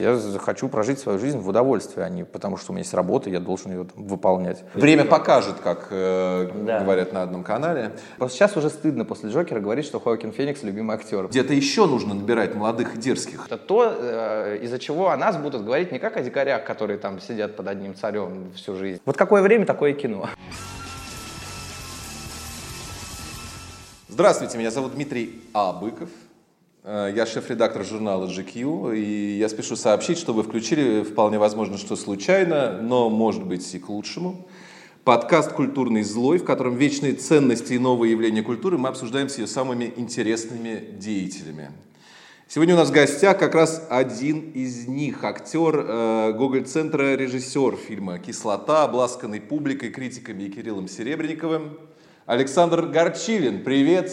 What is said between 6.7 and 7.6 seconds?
говорят на одном